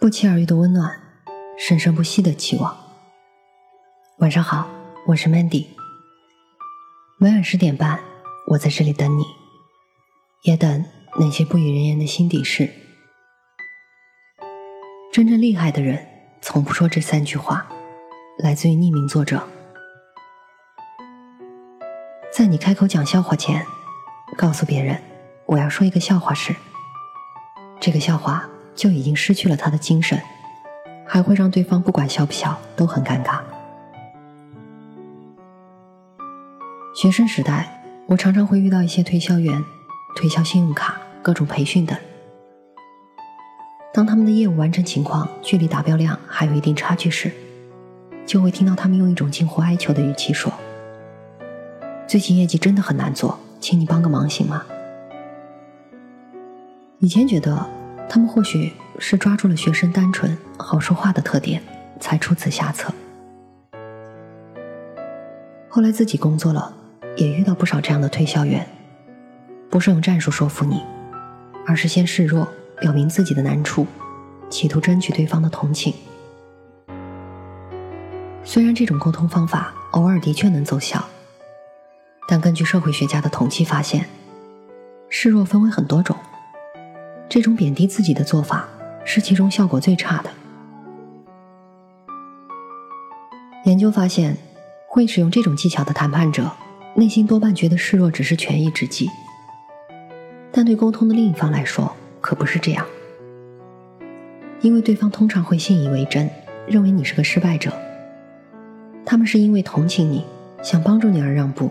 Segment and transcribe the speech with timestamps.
[0.00, 0.96] 不期而遇的温暖，
[1.58, 2.78] 生生不息的期望。
[4.18, 4.68] 晚上好，
[5.08, 5.66] 我是 Mandy。
[7.18, 7.98] 每晚十点半，
[8.46, 9.24] 我在这里等你，
[10.42, 10.84] 也等
[11.18, 12.70] 那些不语人言的心底事。
[15.12, 16.06] 真正厉害的人，
[16.40, 17.66] 从不说这三句话。
[18.38, 19.48] 来自于匿名作者。
[22.32, 23.66] 在你开口讲笑话前，
[24.36, 25.02] 告诉别人
[25.44, 26.54] 我要说一个笑话时，
[27.80, 30.22] 这个笑话就已经失去了他的精神，
[31.04, 33.40] 还会让对方不管笑不笑都很尴尬。
[36.94, 39.64] 学生时代，我常常会遇到一些推销员
[40.14, 41.98] 推销信用卡、各种培训等。
[43.92, 47.32] 当他们的业务完成情况距离达标量还有一定差距时，
[48.24, 50.52] 就会听到他们用一种近乎哀求的语气说。
[52.06, 54.64] 最近业绩真的很难做，请你帮个忙行吗？
[57.00, 57.68] 以前觉得
[58.08, 61.62] 他们或许是抓住了学生单纯好说话的特点，
[62.00, 62.92] 才出此下策。
[65.68, 66.74] 后来自己工作了，
[67.16, 68.66] 也遇到不少这样的推销员，
[69.70, 70.82] 不是用战术说服你，
[71.66, 72.48] 而是先示弱，
[72.80, 73.86] 表明自己的难处，
[74.48, 75.94] 企图争取对方的同情。
[78.42, 81.04] 虽然这种沟通方法偶尔的确能奏效。
[82.30, 84.06] 但根据社会学家的统计发现，
[85.08, 86.14] 示弱分为很多种，
[87.28, 88.66] 这种贬低自己的做法
[89.04, 90.30] 是其中效果最差的。
[93.64, 94.36] 研究发现，
[94.88, 96.50] 会使用这种技巧的谈判者，
[96.94, 99.10] 内心多半觉得示弱只是权宜之计。
[100.50, 102.86] 但对沟通的另一方来说，可不是这样，
[104.62, 106.30] 因为对方通常会信以为真，
[106.66, 107.70] 认为你是个失败者。
[109.04, 110.24] 他们是因为同情你，
[110.62, 111.70] 想帮助你而让步。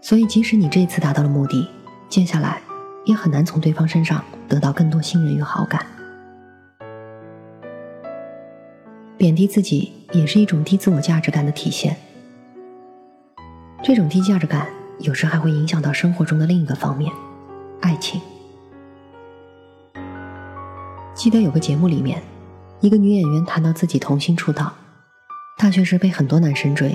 [0.00, 1.68] 所以，即使你这次达到了目的，
[2.08, 2.60] 接下来
[3.04, 5.84] 也很难从对方身上得到更多信任与好感。
[9.16, 11.96] 贬低自己也是一种低自我价值感的体现。
[13.82, 14.68] 这种低价值感
[14.98, 17.12] 有时还会影响到生活中的另一个方面——
[17.80, 18.20] 爱情。
[21.14, 22.22] 记得有个节目里面，
[22.80, 24.74] 一个女演员谈到自己童星出道，
[25.58, 26.94] 大学时被很多男生追，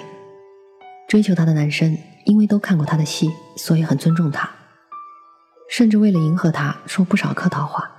[1.08, 1.98] 追求她的男生。
[2.24, 4.48] 因为都看过她的戏，所以很尊重她，
[5.72, 7.90] 甚至为了迎合他，说不少客套话。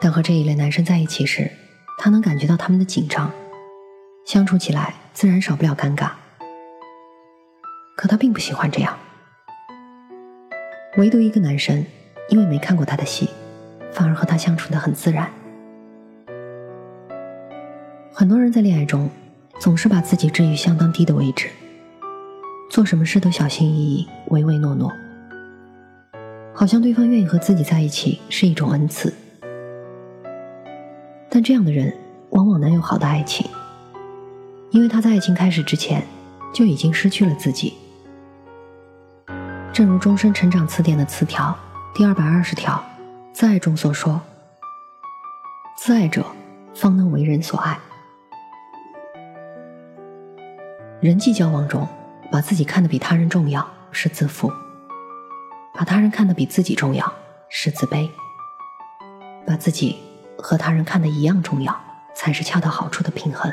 [0.00, 1.48] 但和这一类男生在一起时，
[1.98, 3.30] 他能感觉到他们的紧张，
[4.26, 6.10] 相处起来自然少不了尴尬。
[7.96, 8.98] 可他并不喜欢这样。
[10.96, 11.86] 唯独一个男生，
[12.28, 13.30] 因为没看过他的戏，
[13.92, 15.30] 反而和他相处的很自然。
[18.12, 19.08] 很多人在恋爱中，
[19.60, 21.48] 总是把自己置于相当低的位置。
[22.68, 24.92] 做什么事都小心翼翼、唯唯诺诺，
[26.60, 29.14] 好像对方愿意和自己在一起是一种恩赐。
[31.30, 31.96] 但这样的人
[32.32, 33.48] 往往难有好的爱情，
[34.68, 36.06] 因为他在爱情开始之前
[36.52, 37.72] 就已经失去了自己。
[39.72, 41.58] 正如《终身成长词典》的词条
[41.94, 42.84] 第二百二十条
[43.32, 44.20] 自爱中所说
[45.80, 46.26] ：“自爱者
[46.74, 47.78] 方能为人所爱。”
[51.00, 51.88] 人际交往中。
[52.30, 54.52] 把自己看得比他人重要是自负，
[55.74, 57.12] 把他人看得比自己重要
[57.48, 58.08] 是自卑，
[59.46, 59.96] 把自己
[60.36, 61.74] 和他人看得一样重要
[62.14, 63.52] 才是恰到好处的平衡。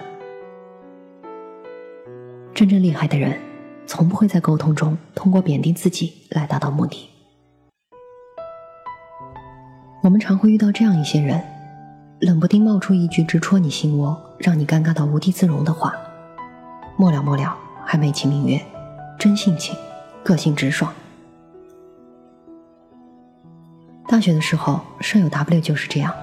[2.53, 3.39] 真正厉害的人，
[3.85, 7.09] 从不会在沟通中通过贬低自己来达到目的。
[10.03, 11.41] 我们常会遇到这样一些人，
[12.19, 15.93] 冷不丁冒出一句直戳你心窝，让你尴尬到无地自容的话，
[16.97, 17.57] 末了末了。
[17.89, 18.61] 还美其名曰
[19.17, 19.73] 真性情，
[20.21, 20.93] 个性直爽。
[24.07, 26.13] 大学的时候，舍友 W 就是这样。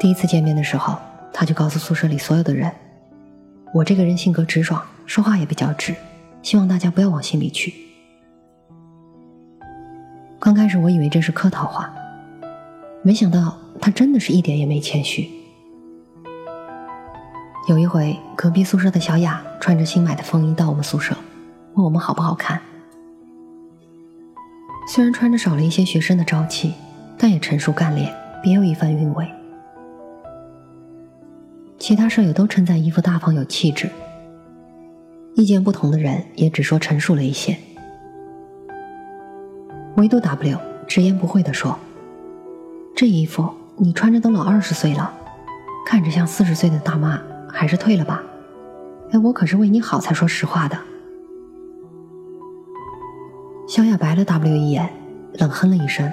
[0.00, 0.96] 第一次见面的时候，
[1.32, 2.72] 他就告诉宿舍里所有的人
[3.74, 5.94] ：“我这个人性格直爽，说话也比较直，
[6.42, 7.74] 希望大家不要往心里去。”
[10.40, 11.92] 刚开始我以为这是客套话，
[13.02, 15.30] 没想到他真的是一点也没谦虚。
[17.68, 21.14] 有一回，隔壁宿舍的小雅穿着新买的风衣到我们宿舍，
[21.74, 22.60] 问我们好不好看。
[24.86, 26.74] 虽然穿着少了一些学生的朝气，
[27.18, 29.26] 但也成熟干练，别有一番韵味。
[31.78, 33.88] 其他舍友都称赞衣服大方有气质，
[35.34, 37.56] 意见不同的人也只说成熟了一些。
[39.96, 41.78] 唯独 W 直言不讳地说
[42.94, 45.12] ：“这衣服你穿着都老二十岁了，
[45.86, 47.20] 看着像四十岁的大妈。”
[47.56, 48.20] 还是退了吧，
[49.12, 50.76] 哎，我可是为你好才说实话的。
[53.66, 54.88] 小雅白了 W 一眼，
[55.34, 56.12] 冷哼了一声，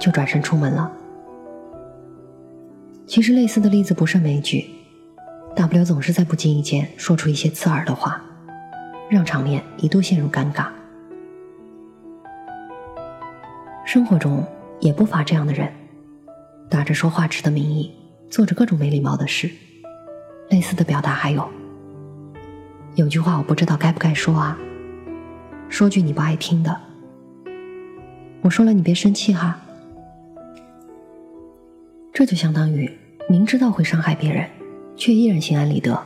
[0.00, 0.90] 就转身出门了。
[3.06, 4.64] 其实类似的例子不胜枚举，
[5.56, 8.22] 大不了总是在不经意间说出一些刺耳的话，
[9.10, 10.68] 让场面一度陷入尴尬。
[13.84, 14.46] 生活中
[14.78, 15.68] 也不乏这样的人，
[16.70, 17.92] 打着说话直的名义，
[18.30, 19.50] 做着各种没礼貌的事。
[20.50, 21.48] 类似的表达还有，
[22.94, 24.56] 有句话我不知道该不该说啊，
[25.68, 26.80] 说句你不爱听的，
[28.42, 29.58] 我说了你别生气哈。
[32.12, 32.90] 这就相当于
[33.28, 34.46] 明知道会伤害别人，
[34.96, 35.98] 却依然心安理得，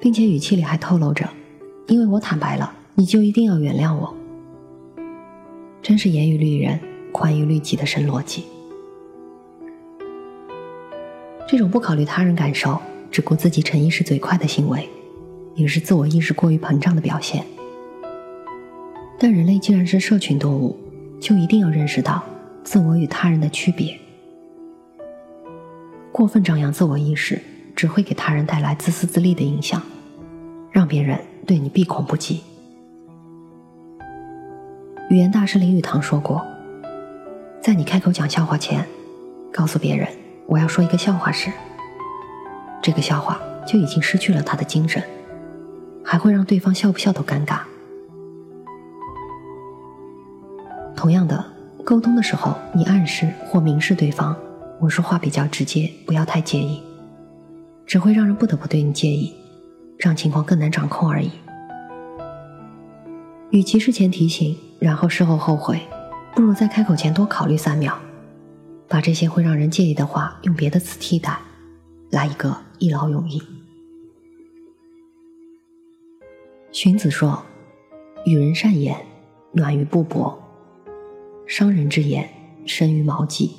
[0.00, 1.28] 并且语气里还透露着，
[1.88, 4.14] 因为我坦白了，你就一定要原谅我。
[5.82, 6.78] 真是严于律人，
[7.10, 8.44] 宽于律己的神逻辑。
[11.48, 12.78] 这种不考虑他人感受，
[13.10, 14.88] 只顾自己逞一时嘴快的行为，
[15.54, 17.44] 也是自我意识过于膨胀的表现。
[19.18, 20.78] 但人类既然是社群动物，
[21.22, 22.20] 就一定要认识到
[22.64, 23.96] 自我与他人的区别。
[26.10, 27.40] 过分张扬自我意识，
[27.76, 29.80] 只会给他人带来自私自利的影响，
[30.72, 31.16] 让别人
[31.46, 32.42] 对你闭孔不及。
[35.10, 36.44] 语言大师林语堂说过，
[37.62, 38.84] 在你开口讲笑话前，
[39.52, 40.08] 告诉别人
[40.46, 41.52] 我要说一个笑话时，
[42.82, 45.00] 这个笑话就已经失去了它的精神，
[46.04, 47.60] 还会让对方笑不笑都尴尬。
[51.02, 51.44] 同样的，
[51.84, 54.36] 沟通的时候，你暗示或明示对方。
[54.78, 56.80] 我说话比较直接，不要太介意，
[57.84, 59.34] 只会让人不得不对你介意，
[59.98, 61.32] 让情况更难掌控而已。
[63.50, 65.80] 与其事前提醒，然后事后后悔，
[66.36, 67.98] 不如在开口前多考虑三秒，
[68.86, 71.36] 把这些会让人介意的话用别的词替代，
[72.10, 73.42] 来一个一劳永逸。
[76.70, 77.42] 荀子说
[78.24, 78.96] ：“与人善言，
[79.50, 80.32] 暖于布帛；
[81.54, 82.26] 伤人之言，
[82.64, 83.54] 深于矛戟。”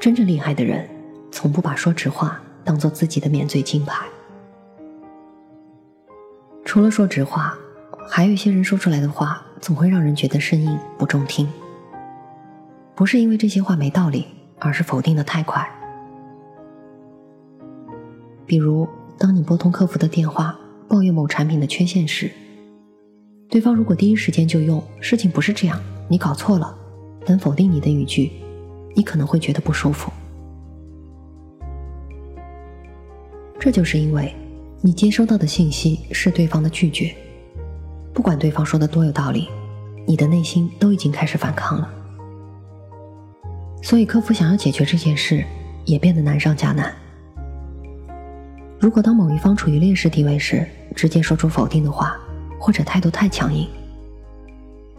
[0.00, 0.88] 真正厉害的人，
[1.30, 4.04] 从不把说直话当做自己的免罪金牌。
[6.64, 7.56] 除了说直话，
[8.08, 11.48] 还有一些人说出来的话，总会让人觉得生硬不中听。
[12.96, 14.26] 不是因为这些话没道理，
[14.58, 15.64] 而是否定的太快。
[18.44, 22.32] 比如，当你拨通客服的电话，抱怨某产品的缺陷时，
[23.52, 25.78] 对方如果第一时间就用“事情不是这样，
[26.08, 26.74] 你搞错了”
[27.26, 28.32] 等否定你的语句。
[28.96, 30.10] 你可能会觉得不舒服，
[33.58, 34.34] 这就是因为
[34.80, 37.14] 你接收到的信息是对方的拒绝，
[38.14, 39.48] 不管对方说的多有道理，
[40.06, 41.90] 你的内心都已经开始反抗了。
[43.82, 45.44] 所以，客服想要解决这件事，
[45.84, 46.90] 也变得难上加难。
[48.78, 52.18] 如果当某一方处于劣势地位时，直接说出否定的话，
[52.62, 53.68] 或者态度太强硬，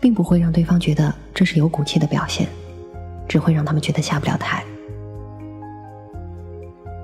[0.01, 2.45] 并不会让对方觉得这是有骨气的表现。
[3.25, 4.61] 只会让他们觉得下不了台，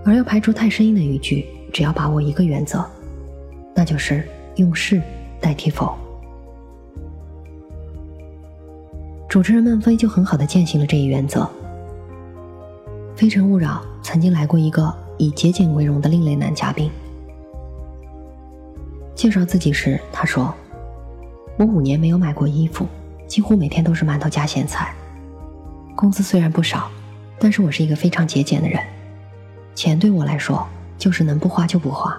[0.05, 2.85] 而要排除太生硬的语句，只要把握一个原则，
[3.73, 4.27] 那就是
[4.57, 5.01] 用是
[5.39, 5.97] 代替否。
[9.29, 11.41] 主持人孟非就很好的践行了这一原则。
[13.15, 16.91] 《非诚勿扰》曾经来过一个以节俭为荣的另类男嘉宾，
[19.19, 20.55] 介绍自己时他说
[21.59, 22.87] ：“我五年没有买过衣服，
[23.27, 24.93] 几乎每天都是馒头加咸菜。”
[25.93, 26.89] 工资虽然不少，
[27.37, 28.81] 但是我是一个非常节俭的人，
[29.75, 30.65] 钱对我来说
[30.97, 32.17] 就是能不花就不花。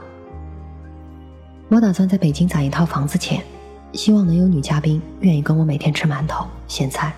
[1.70, 3.42] 我打算在北京攒一套房子钱，
[3.94, 7.10] 希望能有女嘉宾愿意跟我每天吃馒头咸菜。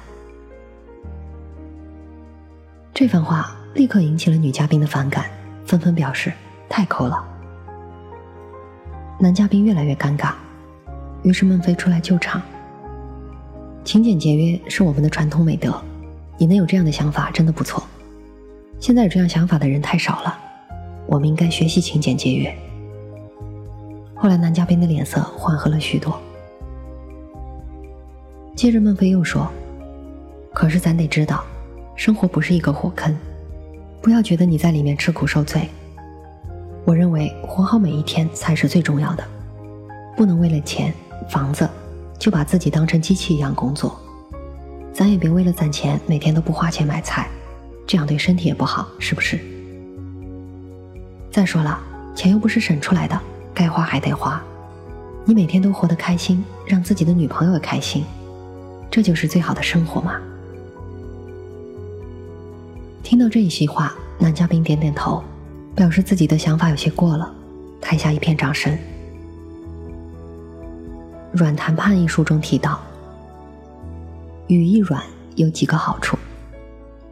[2.94, 5.28] 这番话立刻引起了女嘉宾的反感，
[5.66, 6.32] 纷纷表示
[6.68, 7.30] 太抠了。
[9.22, 10.32] 男嘉宾越来越尴尬，
[11.22, 12.42] 于是孟非出来救场。
[13.84, 15.80] 勤俭节约是我们的传统美德。
[16.38, 17.84] 你能有这样的想法，真的不错。
[18.80, 20.36] 现在有这样想法的人太少了，
[21.06, 22.52] 我们应该学习勤俭节约。
[24.12, 26.20] 后来男嘉宾的脸色缓和了许多。
[28.56, 29.48] 接着孟非又说
[30.52, 31.44] ：“可是咱得知道，
[31.94, 33.16] 生活不是一个火坑，
[34.00, 35.68] 不要觉得你在里面吃苦受罪。
[36.84, 39.24] 我认为活好每一天才是最重要的，
[40.16, 40.92] 不能为了钱、
[41.28, 41.68] 房子，
[42.18, 43.98] 就把自己当成机器一样工作。”
[44.92, 47.26] 咱也别为了攒钱，每天都不花钱买菜，
[47.86, 49.38] 这样对身体也不好，是不是？
[51.30, 51.80] 再说了，
[52.14, 53.18] 钱又不是省出来的，
[53.54, 54.42] 该花还得花。
[55.24, 58.04] 你每天都活得开心，让自己的女朋友也开心，
[58.90, 60.16] 这就是最好的生活嘛。
[63.02, 65.24] 听到这一席话，男嘉宾点点头，
[65.74, 67.34] 表示自己的想法有些过了，
[67.80, 68.72] 台下一片掌声。
[71.32, 72.80] 《软谈判》一书中提到。
[74.48, 75.02] 语义软
[75.36, 76.18] 有几个好处：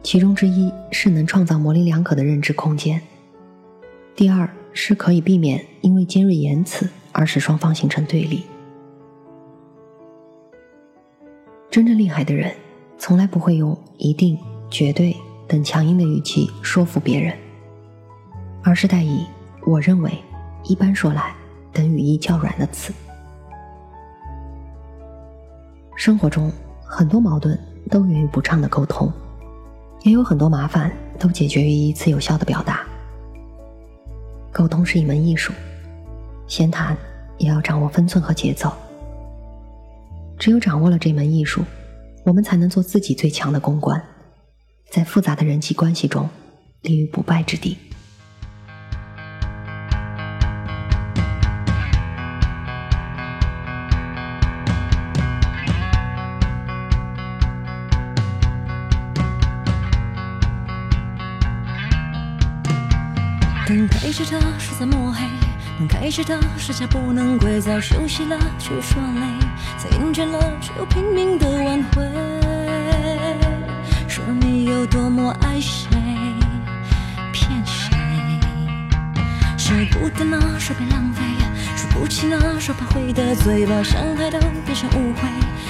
[0.03, 3.01] 其中之一是能创造模棱两可的认知空间，
[4.15, 8.43] 第二是可以避免因为尖锐言辞而使双方形成对立。
[11.71, 12.53] 真正厉害的人，
[12.99, 14.37] 从来不会用“一定
[14.69, 15.15] ”“绝对”
[15.47, 17.35] 等强硬的语气说服别人，
[18.63, 19.25] 而是带以
[19.65, 20.11] “我认为
[20.63, 21.33] ”“一般说来”
[21.73, 22.93] 等语义较软的词。
[25.95, 26.51] 生活中
[26.83, 29.11] 很多矛盾都源于不畅的沟通，
[30.01, 32.81] 也有很多麻烦都解决于一次有效的表达。
[34.51, 35.53] 沟通是一门艺术，
[36.47, 36.97] 闲谈
[37.37, 38.71] 也要掌握分寸和节奏。
[40.37, 41.63] 只有掌握了这门艺术，
[42.25, 44.03] 我们才能做自己最强的公关，
[44.89, 46.27] 在复杂的人际关系中
[46.81, 47.77] 立于不败之地。
[64.21, 65.25] 开始的是在摸黑，
[65.79, 69.21] 门开始的是家不能归，早休息了却说累。
[69.79, 72.07] 再厌倦了，却又拼命的挽回。
[74.07, 75.89] 说你有多么爱谁，
[77.33, 77.97] 骗谁？
[79.57, 81.23] 舍不得呢，说别浪费；
[81.75, 83.65] 说不起呢，说怕会得罪。
[83.65, 85.27] 把伤害都变成误会，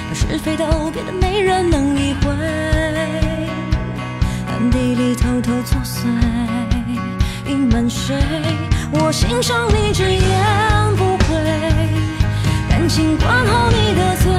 [0.09, 2.29] 把是非都变得没人能理会。
[4.45, 6.05] 暗地里偷偷作祟，
[7.51, 8.15] 隐瞒谁？
[8.93, 11.35] 我欣赏你直言不讳。
[12.69, 14.31] 感情管好你的嘴，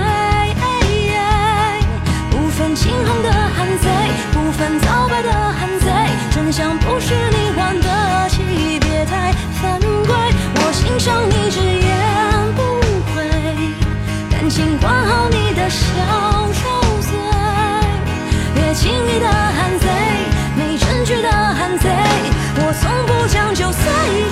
[2.30, 3.90] 不分青红的汉贼，
[4.32, 5.86] 不分皂白的汉贼，
[6.30, 8.40] 真相不是你玩得起，
[8.80, 10.16] 别太犯规。
[10.56, 11.92] 我欣赏你直言
[12.56, 12.62] 不
[13.12, 13.28] 讳，
[14.30, 15.84] 感情管好你的小
[16.54, 16.62] 受
[17.02, 17.12] 罪，
[18.54, 19.81] 别轻易的汉贼，没证据的汉贼，
[22.80, 23.82] 从不讲究碎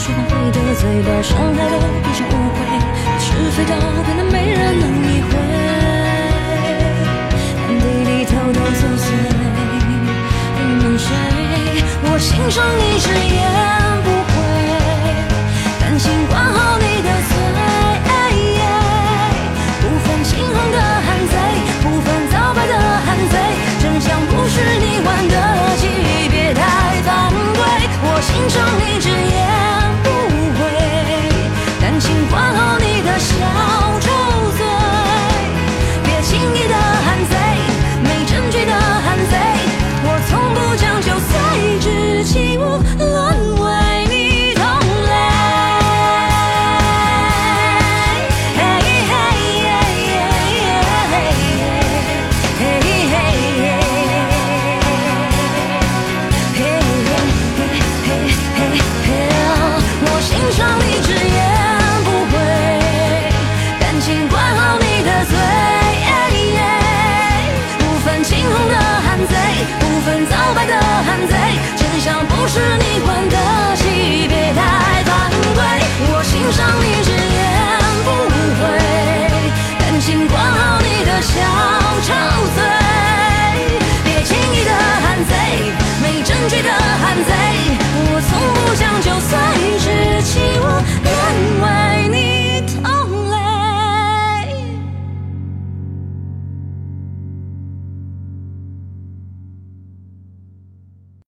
[0.00, 0.82] 说怕会得罪。
[1.06, 2.58] 把伤害都变成误会，
[3.20, 3.72] 是非都
[4.04, 5.30] 变得没人能理会。
[7.60, 9.06] 暗地里偷偷作祟，
[10.56, 11.06] 你瞒谁？
[12.02, 13.38] 我心上一直言。
[16.02, 17.30] 请管好你的嘴，